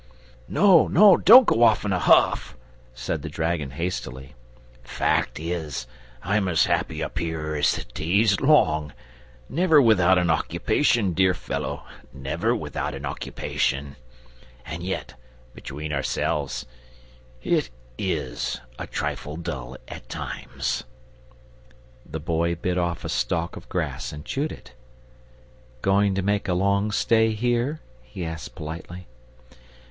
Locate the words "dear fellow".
11.13-11.83